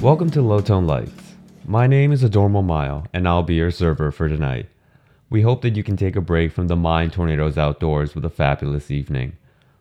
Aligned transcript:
Welcome 0.00 0.30
to 0.30 0.40
Low 0.40 0.62
Tone 0.62 0.86
Lights. 0.86 1.34
My 1.66 1.86
name 1.86 2.10
is 2.10 2.24
Adormo 2.24 2.64
Mile, 2.64 3.06
and 3.12 3.28
I'll 3.28 3.42
be 3.42 3.56
your 3.56 3.70
server 3.70 4.10
for 4.10 4.30
tonight. 4.30 4.66
We 5.28 5.42
hope 5.42 5.60
that 5.60 5.76
you 5.76 5.82
can 5.82 5.98
take 5.98 6.16
a 6.16 6.22
break 6.22 6.52
from 6.52 6.68
the 6.68 6.74
mind 6.74 7.12
tornadoes 7.12 7.58
outdoors 7.58 8.14
with 8.14 8.24
a 8.24 8.30
fabulous 8.30 8.90
evening. 8.90 9.36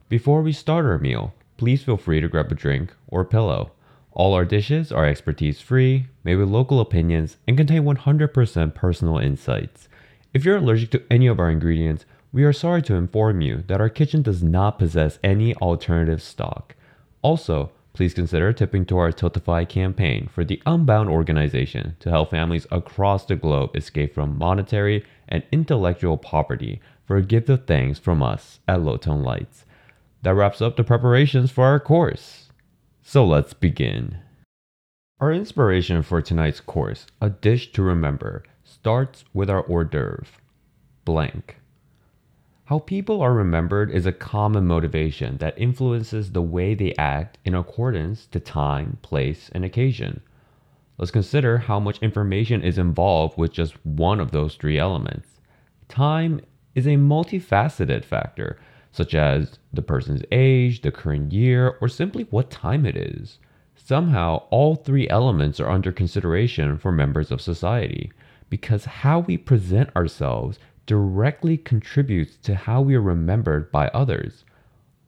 Before 0.09 0.41
we 0.41 0.51
start 0.51 0.85
our 0.85 0.97
meal, 0.97 1.33
please 1.55 1.83
feel 1.83 1.95
free 1.95 2.19
to 2.19 2.27
grab 2.27 2.51
a 2.51 2.55
drink 2.55 2.93
or 3.07 3.21
a 3.21 3.25
pillow. 3.25 3.71
All 4.11 4.33
our 4.33 4.43
dishes 4.43 4.91
are 4.91 5.05
expertise 5.05 5.61
free, 5.61 6.07
made 6.25 6.35
with 6.35 6.49
local 6.49 6.81
opinions, 6.81 7.37
and 7.47 7.55
contain 7.55 7.83
100% 7.83 8.75
personal 8.75 9.19
insights. 9.19 9.87
If 10.33 10.43
you're 10.43 10.57
allergic 10.57 10.91
to 10.91 11.03
any 11.09 11.27
of 11.27 11.39
our 11.39 11.49
ingredients, 11.49 12.03
we 12.33 12.43
are 12.43 12.51
sorry 12.51 12.81
to 12.81 12.95
inform 12.95 13.39
you 13.39 13.63
that 13.67 13.79
our 13.79 13.87
kitchen 13.87 14.21
does 14.21 14.43
not 14.43 14.79
possess 14.79 15.17
any 15.23 15.55
alternative 15.55 16.21
stock. 16.21 16.75
Also, 17.21 17.71
please 17.93 18.13
consider 18.13 18.53
tipping 18.53 18.85
to 18.85 18.97
our 18.97 19.11
Tiltify 19.11 19.67
campaign 19.67 20.29
for 20.33 20.43
the 20.43 20.61
Unbound 20.65 21.09
organization 21.09 21.95
to 21.99 22.09
help 22.09 22.31
families 22.31 22.67
across 22.71 23.25
the 23.25 23.35
globe 23.35 23.75
escape 23.75 24.13
from 24.13 24.37
monetary 24.37 25.05
and 25.27 25.43
intellectual 25.51 26.17
poverty 26.17 26.81
for 27.05 27.17
a 27.17 27.21
gift 27.21 27.49
of 27.49 27.65
thanks 27.65 27.99
from 27.99 28.21
us 28.21 28.59
at 28.67 28.81
Low 28.81 28.97
Tone 28.97 29.23
Lights. 29.23 29.65
That 30.21 30.35
wraps 30.35 30.61
up 30.61 30.75
the 30.75 30.83
preparations 30.83 31.51
for 31.51 31.65
our 31.65 31.79
course. 31.79 32.49
So 33.01 33.25
let's 33.25 33.53
begin. 33.53 34.19
Our 35.19 35.33
inspiration 35.33 36.01
for 36.03 36.21
tonight's 36.21 36.61
course, 36.61 37.05
A 37.19 37.29
Dish 37.29 37.71
to 37.73 37.81
Remember, 37.81 38.43
starts 38.63 39.25
with 39.33 39.49
our 39.49 39.63
hors 39.63 39.85
d'oeuvre 39.85 40.27
blank. 41.05 41.57
How 42.69 42.77
people 42.77 43.19
are 43.19 43.33
remembered 43.33 43.89
is 43.89 44.05
a 44.05 44.11
common 44.11 44.67
motivation 44.67 45.37
that 45.37 45.57
influences 45.57 46.33
the 46.33 46.43
way 46.43 46.75
they 46.75 46.93
act 46.99 47.39
in 47.43 47.55
accordance 47.55 48.27
to 48.27 48.39
time, 48.39 48.99
place, 49.01 49.49
and 49.55 49.65
occasion. 49.65 50.21
Let's 50.99 51.09
consider 51.09 51.57
how 51.57 51.79
much 51.79 51.97
information 52.03 52.61
is 52.61 52.77
involved 52.77 53.39
with 53.39 53.51
just 53.51 53.83
one 53.83 54.19
of 54.19 54.29
those 54.29 54.53
three 54.53 54.77
elements. 54.77 55.41
Time 55.87 56.41
is 56.75 56.85
a 56.85 56.91
multifaceted 56.91 58.05
factor, 58.05 58.59
such 58.91 59.15
as 59.15 59.57
the 59.73 59.81
person's 59.81 60.21
age, 60.31 60.81
the 60.81 60.91
current 60.91 61.33
year, 61.33 61.75
or 61.81 61.87
simply 61.87 62.25
what 62.25 62.51
time 62.51 62.85
it 62.85 62.95
is. 62.95 63.39
Somehow, 63.75 64.43
all 64.51 64.75
three 64.75 65.09
elements 65.09 65.59
are 65.59 65.71
under 65.71 65.91
consideration 65.91 66.77
for 66.77 66.91
members 66.91 67.31
of 67.31 67.41
society 67.41 68.11
because 68.47 68.85
how 68.85 69.19
we 69.19 69.37
present 69.37 69.95
ourselves 69.95 70.59
directly 70.89 71.55
contributes 71.55 72.35
to 72.37 72.55
how 72.55 72.81
we 72.81 72.95
are 72.95 73.01
remembered 73.01 73.71
by 73.71 73.87
others, 73.89 74.43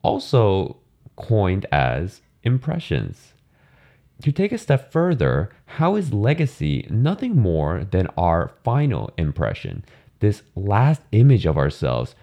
also 0.03 0.77
coined 1.15 1.65
as 1.71 2.21
impressions. 2.43 3.33
To 4.21 4.31
take 4.31 4.51
a 4.51 4.59
step 4.59 4.91
further, 4.91 5.49
how 5.65 5.95
is 5.95 6.13
legacy 6.13 6.85
nothing 6.91 7.35
more 7.35 7.83
than 7.83 8.05
our 8.15 8.51
final 8.63 9.09
impression? 9.17 9.83
This 10.19 10.43
last 10.55 11.01
image 11.13 11.47
of 11.47 11.57
ourselves 11.57 12.13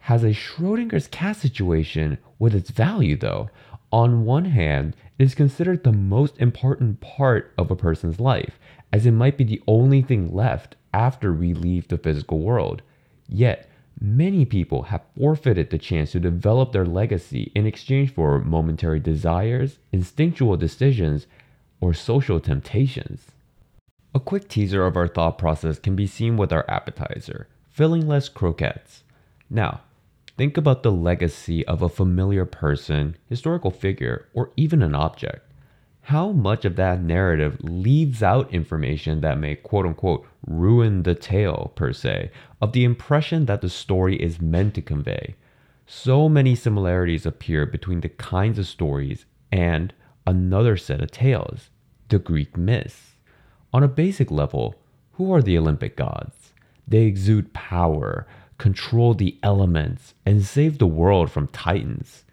has 0.00 0.24
a 0.24 0.34
Schrodinger's 0.34 1.06
cat 1.06 1.36
situation 1.36 2.18
with 2.40 2.52
its 2.52 2.70
value, 2.70 3.16
though. 3.16 3.48
On 3.92 4.24
one 4.24 4.46
hand, 4.46 4.96
it 5.20 5.22
is 5.22 5.36
considered 5.36 5.84
the 5.84 5.92
most 5.92 6.36
important 6.40 7.00
part 7.00 7.54
of 7.56 7.70
a 7.70 7.76
person's 7.76 8.18
life, 8.18 8.58
as 8.92 9.06
it 9.06 9.12
might 9.12 9.38
be 9.38 9.44
the 9.44 9.62
only 9.68 10.02
thing 10.02 10.34
left 10.34 10.74
after 10.92 11.32
we 11.32 11.54
leave 11.54 11.86
the 11.86 11.96
physical 11.96 12.40
world. 12.40 12.82
Yet, 13.28 13.68
many 14.00 14.44
people 14.44 14.84
have 14.84 15.02
forfeited 15.16 15.70
the 15.70 15.78
chance 15.78 16.12
to 16.12 16.20
develop 16.20 16.72
their 16.72 16.84
legacy 16.84 17.50
in 17.54 17.66
exchange 17.66 18.12
for 18.12 18.38
momentary 18.38 19.00
desires, 19.00 19.78
instinctual 19.92 20.56
decisions, 20.56 21.26
or 21.80 21.94
social 21.94 22.40
temptations. 22.40 23.32
A 24.14 24.20
quick 24.20 24.48
teaser 24.48 24.86
of 24.86 24.96
our 24.96 25.08
thought 25.08 25.38
process 25.38 25.78
can 25.78 25.96
be 25.96 26.06
seen 26.06 26.36
with 26.36 26.52
our 26.52 26.68
appetizer, 26.70 27.48
filling 27.70 28.06
less 28.06 28.28
croquettes. 28.28 29.02
Now, 29.50 29.80
think 30.36 30.56
about 30.56 30.82
the 30.82 30.92
legacy 30.92 31.66
of 31.66 31.82
a 31.82 31.88
familiar 31.88 32.44
person, 32.44 33.16
historical 33.28 33.70
figure, 33.70 34.28
or 34.34 34.50
even 34.56 34.82
an 34.82 34.94
object 34.94 35.44
how 36.04 36.32
much 36.32 36.66
of 36.66 36.76
that 36.76 37.00
narrative 37.00 37.56
leaves 37.62 38.22
out 38.22 38.52
information 38.52 39.22
that 39.22 39.38
may 39.38 39.54
quote 39.54 39.86
unquote 39.86 40.26
ruin 40.46 41.02
the 41.02 41.14
tale, 41.14 41.72
per 41.76 41.94
se, 41.94 42.30
of 42.60 42.72
the 42.72 42.84
impression 42.84 43.46
that 43.46 43.62
the 43.62 43.70
story 43.70 44.16
is 44.16 44.38
meant 44.38 44.74
to 44.74 44.82
convey. 44.82 45.34
So 45.86 46.28
many 46.28 46.54
similarities 46.54 47.24
appear 47.24 47.64
between 47.64 48.00
the 48.00 48.10
kinds 48.10 48.58
of 48.58 48.66
stories 48.66 49.24
and 49.50 49.94
another 50.26 50.76
set 50.76 51.00
of 51.00 51.10
tales, 51.10 51.70
the 52.10 52.18
Greek 52.18 52.54
myths. 52.54 53.12
On 53.72 53.82
a 53.82 53.88
basic 53.88 54.30
level, 54.30 54.74
who 55.12 55.32
are 55.32 55.40
the 55.40 55.56
Olympic 55.56 55.96
gods? 55.96 56.52
They 56.86 57.04
exude 57.04 57.54
power, 57.54 58.26
control 58.58 59.14
the 59.14 59.38
elements, 59.42 60.12
and 60.26 60.44
save 60.44 60.76
the 60.76 60.86
world 60.86 61.30
from 61.30 61.48
titans. 61.48 62.24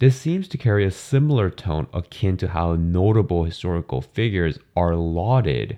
This 0.00 0.16
seems 0.16 0.48
to 0.48 0.56
carry 0.56 0.86
a 0.86 0.90
similar 0.90 1.50
tone 1.50 1.86
akin 1.92 2.38
to 2.38 2.48
how 2.48 2.74
notable 2.74 3.44
historical 3.44 4.00
figures 4.00 4.58
are 4.74 4.96
lauded. 4.96 5.76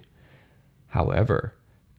However, 0.91 1.55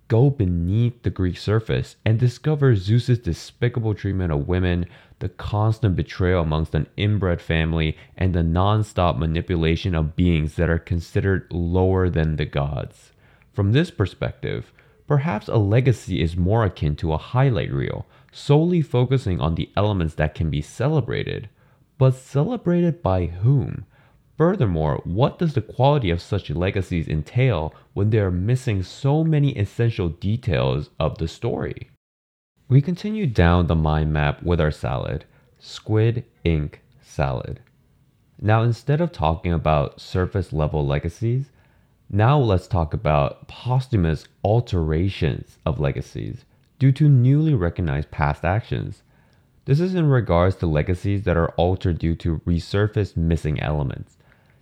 go 0.08 0.30
beneath 0.30 1.04
the 1.04 1.10
Greek 1.10 1.38
surface 1.38 1.98
and 2.06 2.18
discover 2.18 2.78
Zeus's 2.78 3.20
despicable 3.20 3.94
treatment 3.94 4.32
of 4.32 4.48
women, 4.48 4.86
the 5.20 5.28
constant 5.28 5.98
betrayal 5.98 6.44
amongst 6.44 6.74
an 6.74 6.88
inbred 6.96 7.42
family, 7.42 7.98
and 8.16 8.34
the 8.34 8.42
non-stop 8.42 9.18
manipulation 9.18 9.94
of 9.94 10.16
beings 10.16 10.56
that 10.56 10.70
are 10.70 10.80
considered 10.80 11.46
lower 11.52 12.10
than 12.10 12.38
the 12.38 12.46
gods. 12.46 13.12
From 13.52 13.74
this 13.74 13.92
perspective, 13.92 14.72
perhaps 15.08 15.50
a 15.50 15.58
legacy 15.58 16.22
is 16.22 16.38
more 16.38 16.64
akin 16.64 16.96
to 16.96 17.12
a 17.12 17.18
highlight 17.18 17.74
reel, 17.74 18.06
solely 18.32 18.82
focusing 18.82 19.42
on 19.42 19.56
the 19.56 19.70
elements 19.76 20.16
that 20.16 20.36
can 20.36 20.50
be 20.50 20.62
celebrated 20.62 21.50
but 21.98 22.16
celebrated 22.16 23.02
by 23.02 23.26
whom? 23.26 23.86
Furthermore, 24.38 25.02
what 25.04 25.38
does 25.38 25.54
the 25.54 25.62
quality 25.62 26.10
of 26.10 26.22
such 26.22 26.50
legacies 26.50 27.08
entail 27.08 27.74
when 27.94 28.10
they 28.10 28.20
are 28.20 28.32
missing 28.32 28.82
so 28.82 29.24
many 29.24 29.58
essential 29.58 30.10
details 30.10 30.90
of 31.00 31.18
the 31.18 31.28
story? 31.28 31.90
We 32.68 32.82
continue 32.82 33.28
down 33.28 33.68
the 33.68 33.76
mind 33.76 34.12
map 34.12 34.42
with 34.42 34.60
our 34.60 34.72
salad, 34.72 35.26
squid 35.60 36.26
ink 36.44 36.82
salad. 37.02 37.60
Now, 38.42 38.64
instead 38.64 39.00
of 39.00 39.12
talking 39.12 39.54
about 39.54 40.02
surface 40.02 40.52
level 40.52 40.86
legacies, 40.86 41.52
now 42.10 42.38
let's 42.38 42.68
talk 42.68 42.94
about 42.94 43.48
posthumous 43.48 44.26
alterations 44.44 45.60
of 45.66 45.80
legacies 45.80 46.46
due 46.80 46.92
to 46.92 47.08
newly 47.08 47.54
recognized 47.54 48.12
past 48.12 48.44
actions. 48.44 49.04
This 49.66 49.80
is 49.80 49.96
in 49.96 50.08
regards 50.08 50.58
to 50.58 50.68
legacies 50.68 51.24
that 51.24 51.38
are 51.38 51.52
altered 51.52 51.98
due 51.98 52.16
to 52.18 52.40
resurfaced 52.40 53.16
missing 53.16 53.62
elements. 53.62 54.18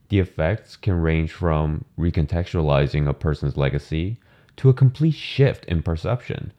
The 0.10 0.20
effects 0.20 0.76
can 0.76 1.02
range 1.02 1.32
from 1.32 1.86
recontextualizing 1.98 3.08
a 3.08 3.14
person's 3.14 3.58
legacy 3.58 4.20
to 4.58 4.70
a 4.70 4.76
complete 4.76 5.16
shift 5.16 5.66
in 5.66 5.82
perception. 5.82 6.54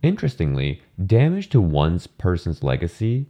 Interestingly, 0.00 0.80
damage 1.04 1.48
to 1.48 1.60
one's 1.60 2.06
person's 2.06 2.62
legacy 2.62 3.26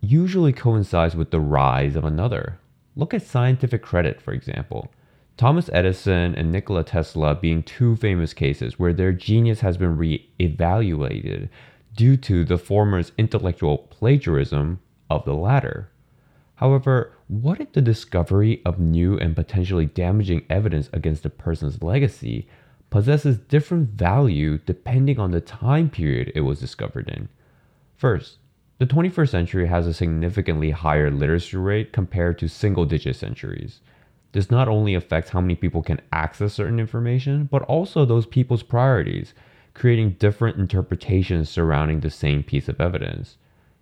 usually 0.00 0.54
coincides 0.54 1.14
with 1.14 1.30
the 1.30 1.40
rise 1.40 1.94
of 1.94 2.04
another. 2.06 2.58
Look 2.96 3.12
at 3.12 3.22
scientific 3.22 3.82
credit, 3.82 4.22
for 4.22 4.32
example. 4.32 4.90
Thomas 5.36 5.68
Edison 5.72 6.34
and 6.34 6.50
Nikola 6.50 6.82
Tesla 6.82 7.34
being 7.34 7.62
two 7.62 7.94
famous 7.96 8.32
cases 8.32 8.78
where 8.78 8.94
their 8.94 9.12
genius 9.12 9.60
has 9.60 9.76
been 9.76 9.98
re 9.98 10.26
evaluated 10.40 11.50
due 11.94 12.16
to 12.16 12.44
the 12.44 12.58
former's 12.58 13.12
intellectual 13.18 13.78
plagiarism 13.78 14.80
of 15.10 15.24
the 15.24 15.34
latter. 15.34 15.90
However, 16.56 17.12
what 17.28 17.60
if 17.60 17.72
the 17.72 17.80
discovery 17.80 18.62
of 18.64 18.80
new 18.80 19.16
and 19.18 19.36
potentially 19.36 19.86
damaging 19.86 20.44
evidence 20.50 20.90
against 20.92 21.24
a 21.24 21.30
person's 21.30 21.82
legacy 21.82 22.48
possesses 22.90 23.38
different 23.38 23.90
value 23.90 24.58
depending 24.58 25.18
on 25.20 25.30
the 25.30 25.40
time 25.40 25.88
period 25.90 26.32
it 26.34 26.40
was 26.40 26.58
discovered 26.58 27.08
in? 27.08 27.28
First, 27.96 28.38
the 28.78 28.86
21st 28.86 29.28
century 29.28 29.66
has 29.66 29.86
a 29.86 29.94
significantly 29.94 30.70
higher 30.70 31.10
literacy 31.10 31.56
rate 31.56 31.92
compared 31.92 32.38
to 32.38 32.48
single 32.48 32.84
digit 32.84 33.16
centuries. 33.16 33.80
This 34.32 34.50
not 34.50 34.68
only 34.68 34.94
affects 34.94 35.30
how 35.30 35.40
many 35.40 35.56
people 35.56 35.82
can 35.82 36.00
access 36.12 36.54
certain 36.54 36.78
information, 36.78 37.48
but 37.50 37.62
also 37.62 38.04
those 38.04 38.26
people's 38.26 38.62
priorities 38.62 39.34
creating 39.78 40.10
different 40.18 40.58
interpretations 40.58 41.48
surrounding 41.48 42.00
the 42.00 42.10
same 42.10 42.42
piece 42.42 42.68
of 42.68 42.80
evidence. 42.80 43.36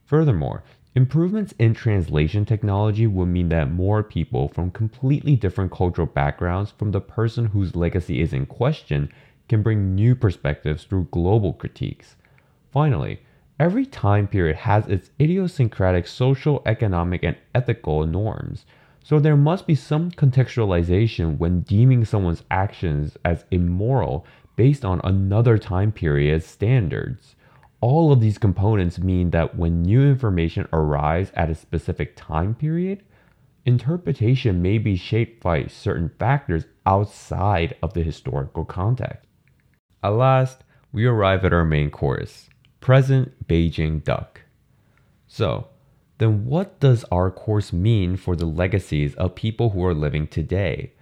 Furthermore, 0.04 0.62
improvements 0.94 1.54
in 1.58 1.72
translation 1.72 2.44
technology 2.44 3.06
will 3.06 3.24
mean 3.24 3.48
that 3.48 3.72
more 3.72 4.02
people 4.02 4.48
from 4.48 4.70
completely 4.70 5.36
different 5.36 5.72
cultural 5.72 6.06
backgrounds 6.06 6.70
from 6.70 6.90
the 6.90 7.00
person 7.00 7.46
whose 7.46 7.74
legacy 7.74 8.20
is 8.20 8.34
in 8.34 8.44
question 8.44 9.10
can 9.48 9.62
bring 9.62 9.94
new 9.94 10.14
perspectives 10.14 10.84
through 10.84 11.08
global 11.10 11.54
critiques. 11.54 12.16
Finally, 12.70 13.20
every 13.58 13.86
time 13.86 14.26
period 14.26 14.56
has 14.56 14.86
its 14.88 15.10
idiosyncratic 15.18 16.06
social, 16.06 16.60
economic, 16.66 17.22
and 17.22 17.36
ethical 17.54 18.06
norms. 18.06 18.66
So 19.02 19.18
there 19.18 19.36
must 19.36 19.66
be 19.66 19.74
some 19.74 20.10
contextualization 20.10 21.38
when 21.38 21.60
deeming 21.60 22.04
someone's 22.04 22.42
actions 22.50 23.16
as 23.24 23.46
immoral 23.50 24.26
based 24.56 24.84
on 24.84 25.00
another 25.04 25.58
time 25.58 25.92
period's 25.92 26.46
standards. 26.46 27.36
All 27.80 28.10
of 28.10 28.20
these 28.20 28.38
components 28.38 28.98
mean 28.98 29.30
that 29.30 29.56
when 29.56 29.82
new 29.82 30.02
information 30.02 30.66
arrives 30.72 31.30
at 31.34 31.50
a 31.50 31.54
specific 31.54 32.16
time 32.16 32.54
period, 32.54 33.02
interpretation 33.66 34.62
may 34.62 34.78
be 34.78 34.96
shaped 34.96 35.42
by 35.42 35.66
certain 35.66 36.10
factors 36.18 36.64
outside 36.86 37.76
of 37.82 37.92
the 37.92 38.02
historical 38.02 38.64
context. 38.64 39.28
At 40.02 40.10
last, 40.10 40.64
we 40.92 41.04
arrive 41.04 41.44
at 41.44 41.52
our 41.52 41.64
main 41.64 41.90
course 41.90 42.48
present 42.80 43.48
Beijing 43.48 44.02
duck. 44.04 44.42
So, 45.26 45.68
then 46.18 46.46
what 46.46 46.78
does 46.80 47.04
our 47.10 47.30
course 47.30 47.72
mean 47.72 48.16
for 48.16 48.36
the 48.36 48.46
legacies 48.46 49.14
of 49.16 49.34
people 49.34 49.70
who 49.70 49.84
are 49.84 49.92
living 49.92 50.28
today? 50.28 50.92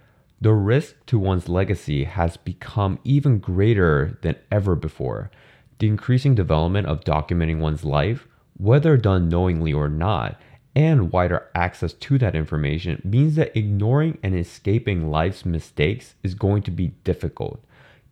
The 0.41 0.53
risk 0.53 1.05
to 1.07 1.17
one's 1.17 1.49
legacy 1.49 2.03
has 2.03 2.37
become 2.37 2.99
even 3.03 3.39
greater 3.39 4.17
than 4.21 4.35
ever 4.51 4.75
before. 4.75 5.31
The 5.79 5.87
increasing 5.87 6.35
development 6.35 6.87
of 6.87 7.03
documenting 7.03 7.59
one's 7.59 7.85
life, 7.85 8.27
whether 8.57 8.97
done 8.97 9.29
knowingly 9.29 9.73
or 9.73 9.89
not, 9.89 10.39
and 10.75 11.11
wider 11.11 11.49
access 11.55 11.93
to 11.93 12.17
that 12.17 12.35
information 12.35 13.01
means 13.05 13.35
that 13.35 13.57
ignoring 13.57 14.17
and 14.21 14.35
escaping 14.37 15.09
life's 15.09 15.45
mistakes 15.45 16.15
is 16.21 16.35
going 16.35 16.63
to 16.63 16.71
be 16.71 16.87
difficult. 17.05 17.63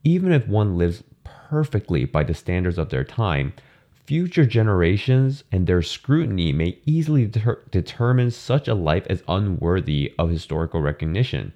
Even 0.04 0.31
if 0.31 0.48
one 0.48 0.78
lives 0.78 1.04
perfectly 1.24 2.06
by 2.06 2.24
the 2.24 2.34
standards 2.34 2.78
of 2.78 2.90
their 2.90 3.04
time, 3.04 3.54
future 3.92 4.46
generations 4.46 5.44
and 5.52 5.68
their 5.68 5.81
scrutiny 5.81 6.52
may 6.52 6.78
easily 6.86 7.26
deter- 7.26 7.62
determine 7.69 8.31
such 8.31 8.68
a 8.68 8.74
life 8.74 9.06
as 9.10 9.24
unworthy 9.28 10.14
of 10.18 10.30
historical 10.30 10.81
recognition. 10.81 11.54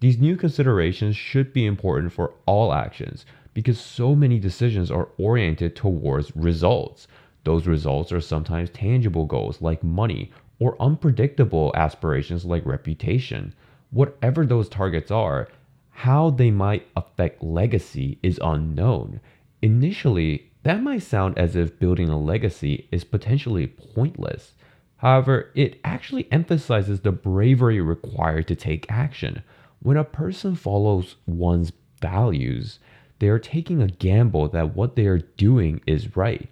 These 0.00 0.18
new 0.18 0.36
considerations 0.36 1.16
should 1.16 1.52
be 1.52 1.66
important 1.66 2.12
for 2.12 2.34
all 2.46 2.72
actions 2.72 3.26
because 3.52 3.80
so 3.80 4.14
many 4.14 4.38
decisions 4.38 4.90
are 4.90 5.08
oriented 5.18 5.74
towards 5.74 6.36
results. 6.36 7.08
Those 7.44 7.66
results 7.66 8.12
are 8.12 8.20
sometimes 8.20 8.70
tangible 8.70 9.26
goals 9.26 9.60
like 9.60 9.82
money 9.82 10.30
or 10.60 10.80
unpredictable 10.80 11.72
aspirations 11.74 12.44
like 12.44 12.64
reputation. 12.64 13.54
Whatever 13.90 14.46
those 14.46 14.68
targets 14.68 15.10
are, 15.10 15.48
how 15.90 16.30
they 16.30 16.52
might 16.52 16.86
affect 16.94 17.42
legacy 17.42 18.18
is 18.22 18.38
unknown. 18.42 19.20
Initially, 19.62 20.52
that 20.62 20.82
might 20.82 21.02
sound 21.02 21.36
as 21.36 21.56
if 21.56 21.78
building 21.80 22.08
a 22.08 22.18
legacy 22.18 22.86
is 22.92 23.02
potentially 23.02 23.66
pointless. 23.66 24.52
However, 24.98 25.50
it 25.54 25.80
actually 25.82 26.30
emphasizes 26.30 27.00
the 27.00 27.10
bravery 27.10 27.80
required 27.80 28.46
to 28.48 28.54
take 28.54 28.86
action. 28.88 29.42
When 29.80 29.96
a 29.96 30.04
person 30.04 30.54
follows 30.54 31.16
one's 31.26 31.72
values, 32.00 32.80
they 33.18 33.28
are 33.28 33.38
taking 33.38 33.80
a 33.80 33.88
gamble 33.88 34.48
that 34.48 34.74
what 34.74 34.96
they 34.96 35.06
are 35.06 35.18
doing 35.18 35.80
is 35.86 36.16
right. 36.16 36.48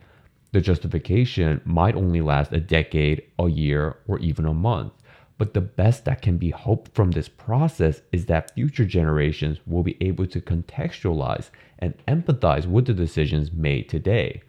The 0.52 0.60
justification 0.60 1.60
might 1.64 1.96
only 1.96 2.20
last 2.20 2.52
a 2.52 2.60
decade, 2.60 3.22
a 3.38 3.48
year, 3.48 3.96
or 4.06 4.18
even 4.20 4.46
a 4.46 4.54
month. 4.54 4.92
But 5.38 5.52
the 5.52 5.60
best 5.60 6.04
that 6.06 6.22
can 6.22 6.38
be 6.38 6.50
hoped 6.50 6.94
from 6.94 7.10
this 7.10 7.28
process 7.28 8.00
is 8.10 8.26
that 8.26 8.54
future 8.54 8.86
generations 8.86 9.58
will 9.66 9.82
be 9.82 9.96
able 10.00 10.26
to 10.28 10.40
contextualize 10.40 11.50
and 11.78 11.94
empathize 12.08 12.66
with 12.66 12.86
the 12.86 12.94
decisions 12.94 13.52
made 13.52 13.88
today. 13.88 14.42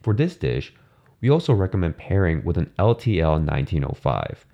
For 0.00 0.14
this 0.14 0.36
dish, 0.36 0.72
we 1.20 1.28
also 1.28 1.52
recommend 1.52 1.98
pairing 1.98 2.44
with 2.44 2.56
an 2.56 2.72
LTL 2.78 3.44
1905. 3.44 4.46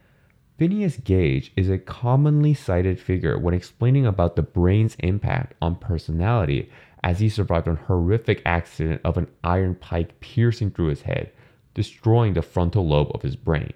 Phineas 0.56 0.99
Gage 0.99 1.51
is 1.56 1.69
a 1.69 1.79
commonly 1.79 2.55
cited 2.55 3.01
figure 3.01 3.37
when 3.37 3.55
explaining 3.55 4.06
about 4.06 4.37
the 4.37 4.43
brain's 4.43 4.95
impact 5.01 5.55
on 5.61 5.75
personality 5.75 6.71
as 7.03 7.19
he 7.19 7.29
survived 7.29 7.67
an 7.67 7.75
horrific 7.75 8.41
accident 8.47 9.01
of 9.05 9.17
an 9.17 9.27
iron 9.43 9.75
pike 9.75 10.21
piercing 10.21 10.71
through 10.71 10.87
his 10.87 11.03
head, 11.03 11.33
destroying 11.75 12.35
the 12.35 12.43
frontal 12.43 12.87
lobe 12.87 13.11
of 13.12 13.23
his 13.23 13.35
brain. 13.35 13.73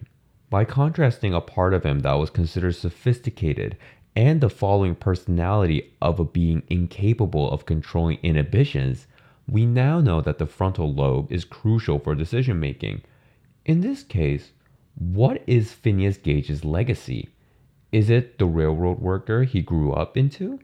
By 0.51 0.65
contrasting 0.65 1.35
a 1.35 1.41
part 1.41 1.75
of 1.75 1.83
him 1.83 2.01
that 2.01 2.13
was 2.13 2.31
considered 2.31 2.77
sophisticated 2.77 3.77
and 4.15 4.41
the 4.41 4.49
following 4.49 4.95
personality 4.95 5.93
of 6.01 6.21
a 6.21 6.25
being 6.25 6.63
incapable 6.69 7.51
of 7.51 7.67
controlling 7.67 8.19
inhibitions, 8.23 9.09
we 9.49 9.67
now 9.67 10.01
know 10.01 10.21
that 10.21 10.39
the 10.39 10.47
frontal 10.47 10.93
lobe 10.93 11.33
is 11.33 11.45
crucial 11.45 11.99
for 11.99 12.15
decision 12.15 12.61
making. 12.61 13.03
In 13.65 13.81
this 13.81 14.05
case, 14.05 14.53
what 14.99 15.43
is 15.47 15.73
Phineas 15.73 16.17
Gage's 16.17 16.65
legacy? 16.65 17.29
Is 17.93 18.11
it 18.11 18.39
the 18.39 18.47
railroad 18.47 18.99
worker 18.99 19.45
he 19.45 19.63
grew 19.63 19.93
up 19.93 20.17
into? 20.17 20.59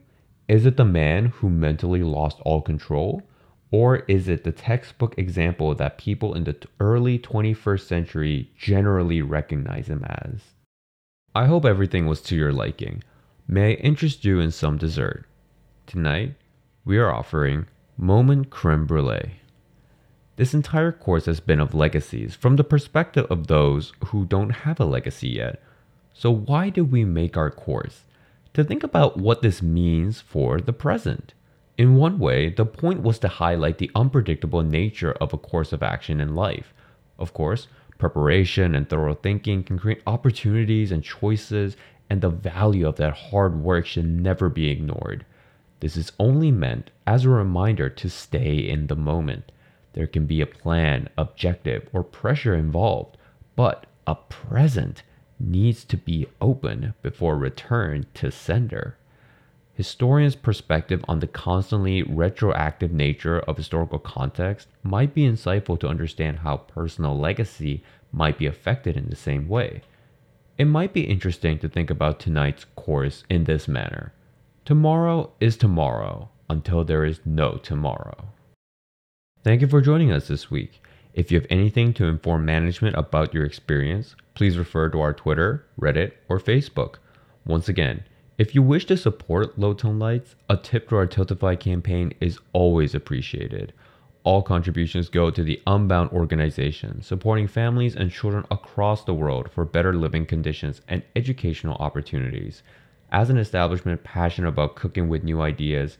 Is 0.49 0.65
it 0.65 0.75
the 0.75 0.83
man 0.83 1.27
who 1.27 1.49
mentally 1.49 2.03
lost 2.03 2.41
all 2.41 2.61
control? 2.61 3.23
Or 3.71 3.97
is 4.07 4.27
it 4.27 4.43
the 4.43 4.51
textbook 4.51 5.17
example 5.17 5.73
that 5.75 5.97
people 5.97 6.33
in 6.33 6.43
the 6.43 6.57
early 6.81 7.17
21st 7.17 7.87
century 7.87 8.51
generally 8.57 9.21
recognize 9.21 9.87
him 9.87 10.03
as? 10.03 10.41
I 11.33 11.45
hope 11.45 11.63
everything 11.63 12.05
was 12.05 12.21
to 12.23 12.35
your 12.35 12.51
liking. 12.51 13.03
May 13.47 13.71
I 13.71 13.73
interest 13.75 14.25
you 14.25 14.41
in 14.41 14.51
some 14.51 14.77
dessert? 14.77 15.25
Tonight, 15.87 16.35
we 16.83 16.97
are 16.97 17.13
offering 17.13 17.67
Moment 17.97 18.49
Creme 18.49 18.85
Brulee. 18.85 19.39
This 20.37 20.53
entire 20.53 20.91
course 20.91 21.27
has 21.27 21.39
been 21.39 21.61
of 21.61 21.73
legacies 21.73 22.35
from 22.35 22.57
the 22.57 22.63
perspective 22.63 23.25
of 23.29 23.47
those 23.47 23.93
who 24.07 24.25
don't 24.25 24.49
have 24.49 24.79
a 24.79 24.85
legacy 24.85 25.29
yet. 25.29 25.61
So, 26.13 26.29
why 26.29 26.69
did 26.69 26.91
we 26.91 27.05
make 27.05 27.37
our 27.37 27.49
course? 27.49 28.03
To 28.53 28.63
think 28.63 28.83
about 28.83 29.17
what 29.17 29.41
this 29.41 29.61
means 29.61 30.19
for 30.19 30.59
the 30.59 30.73
present. 30.73 31.33
In 31.77 31.95
one 31.95 32.19
way, 32.19 32.49
the 32.49 32.65
point 32.65 33.01
was 33.01 33.19
to 33.19 33.27
highlight 33.27 33.77
the 33.77 33.91
unpredictable 33.95 34.61
nature 34.61 35.13
of 35.13 35.33
a 35.33 35.37
course 35.37 35.73
of 35.73 35.83
action 35.83 36.19
in 36.19 36.35
life. 36.35 36.73
Of 37.17 37.33
course, 37.33 37.67
preparation 37.97 38.75
and 38.75 38.89
thorough 38.89 39.15
thinking 39.15 39.63
can 39.63 39.79
create 39.79 40.01
opportunities 40.05 40.91
and 40.91 41.03
choices, 41.03 41.77
and 42.09 42.21
the 42.21 42.29
value 42.29 42.87
of 42.87 42.97
that 42.97 43.13
hard 43.13 43.61
work 43.61 43.85
should 43.85 44.05
never 44.05 44.49
be 44.49 44.69
ignored. 44.69 45.25
This 45.79 45.95
is 45.95 46.11
only 46.19 46.51
meant 46.51 46.91
as 47.05 47.25
a 47.25 47.29
reminder 47.29 47.89
to 47.89 48.09
stay 48.09 48.57
in 48.57 48.87
the 48.87 48.95
moment. 48.95 49.51
There 49.95 50.07
can 50.07 50.25
be 50.25 50.41
a 50.41 50.45
plan, 50.45 51.09
objective, 51.17 51.89
or 51.93 52.03
pressure 52.03 52.53
involved, 52.53 53.17
but 53.55 53.85
a 54.05 54.15
present 54.15 55.03
needs 55.39 55.85
to 55.85 55.97
be 55.97 56.27
open 56.41 56.93
before 57.01 57.37
return 57.37 58.05
to 58.15 58.29
sender. 58.29 58.97
Historians' 59.73 60.35
perspective 60.35 61.03
on 61.07 61.19
the 61.19 61.27
constantly 61.27 62.03
retroactive 62.03 62.91
nature 62.91 63.39
of 63.39 63.57
historical 63.57 63.99
context 63.99 64.67
might 64.83 65.13
be 65.13 65.23
insightful 65.23 65.79
to 65.79 65.87
understand 65.87 66.39
how 66.39 66.57
personal 66.57 67.17
legacy 67.17 67.81
might 68.11 68.37
be 68.37 68.45
affected 68.45 68.97
in 68.97 69.09
the 69.09 69.15
same 69.15 69.47
way. 69.47 69.81
It 70.57 70.65
might 70.65 70.93
be 70.93 71.07
interesting 71.07 71.57
to 71.59 71.69
think 71.69 71.89
about 71.89 72.19
tonight's 72.19 72.65
course 72.75 73.23
in 73.29 73.45
this 73.45 73.67
manner 73.67 74.13
Tomorrow 74.65 75.31
is 75.39 75.57
tomorrow 75.57 76.29
until 76.49 76.83
there 76.83 77.05
is 77.05 77.21
no 77.23 77.57
tomorrow. 77.57 78.29
Thank 79.45 79.61
you 79.61 79.67
for 79.67 79.79
joining 79.79 80.11
us 80.11 80.27
this 80.27 80.49
week. 80.49 80.81
If 81.13 81.31
you 81.31 81.39
have 81.39 81.45
anything 81.51 81.93
to 81.93 82.07
inform 82.07 82.45
management 82.45 82.95
about 82.95 83.31
your 83.31 83.43
experience, 83.43 84.15
please 84.33 84.57
refer 84.57 84.89
to 84.89 84.99
our 84.99 85.13
Twitter, 85.13 85.67
Reddit, 85.79 86.13
or 86.27 86.39
Facebook. 86.39 86.95
Once 87.45 87.69
again, 87.69 88.03
if 88.39 88.55
you 88.55 88.63
wish 88.63 88.85
to 88.85 88.97
support 88.97 89.59
Low 89.59 89.75
Tone 89.75 89.99
Lights, 89.99 90.33
a 90.49 90.57
tip 90.57 90.89
to 90.89 90.95
our 90.95 91.05
Tiltify 91.05 91.59
campaign 91.59 92.11
is 92.19 92.39
always 92.53 92.95
appreciated. 92.95 93.71
All 94.23 94.41
contributions 94.41 95.09
go 95.09 95.29
to 95.29 95.43
the 95.43 95.61
Unbound 95.67 96.09
organization, 96.09 97.03
supporting 97.03 97.47
families 97.47 97.95
and 97.95 98.09
children 98.09 98.45
across 98.49 99.03
the 99.03 99.13
world 99.13 99.51
for 99.51 99.63
better 99.63 99.93
living 99.93 100.25
conditions 100.25 100.81
and 100.87 101.03
educational 101.15 101.75
opportunities. 101.75 102.63
As 103.11 103.29
an 103.29 103.37
establishment 103.37 104.03
passionate 104.03 104.49
about 104.49 104.75
cooking 104.75 105.07
with 105.07 105.23
new 105.23 105.39
ideas, 105.39 105.99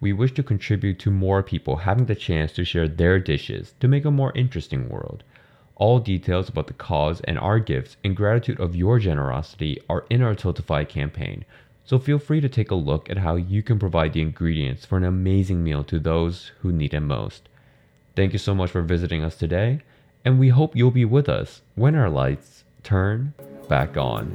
we 0.00 0.12
wish 0.12 0.32
to 0.32 0.42
contribute 0.42 0.98
to 0.98 1.10
more 1.10 1.42
people 1.42 1.76
having 1.76 2.06
the 2.06 2.14
chance 2.14 2.52
to 2.52 2.64
share 2.64 2.88
their 2.88 3.18
dishes 3.18 3.74
to 3.80 3.88
make 3.88 4.04
a 4.04 4.10
more 4.10 4.32
interesting 4.34 4.88
world. 4.88 5.22
All 5.76 5.98
details 5.98 6.48
about 6.48 6.66
the 6.66 6.72
cause 6.72 7.20
and 7.22 7.38
our 7.38 7.58
gifts 7.58 7.96
in 8.02 8.14
gratitude 8.14 8.60
of 8.60 8.76
your 8.76 8.98
generosity 8.98 9.78
are 9.88 10.06
in 10.08 10.22
our 10.22 10.34
Tiltify 10.34 10.88
campaign, 10.88 11.44
so 11.84 11.98
feel 11.98 12.18
free 12.18 12.40
to 12.40 12.48
take 12.48 12.70
a 12.70 12.74
look 12.74 13.08
at 13.08 13.18
how 13.18 13.36
you 13.36 13.62
can 13.62 13.78
provide 13.78 14.12
the 14.12 14.22
ingredients 14.22 14.84
for 14.84 14.96
an 14.96 15.04
amazing 15.04 15.62
meal 15.62 15.84
to 15.84 15.98
those 15.98 16.50
who 16.60 16.72
need 16.72 16.94
it 16.94 17.00
most. 17.00 17.48
Thank 18.16 18.32
you 18.32 18.38
so 18.38 18.54
much 18.54 18.70
for 18.70 18.82
visiting 18.82 19.22
us 19.22 19.36
today, 19.36 19.80
and 20.24 20.38
we 20.38 20.48
hope 20.48 20.74
you'll 20.74 20.90
be 20.90 21.04
with 21.04 21.28
us 21.28 21.62
when 21.74 21.94
our 21.94 22.10
lights 22.10 22.64
turn 22.82 23.34
back 23.68 23.96
on. 23.96 24.34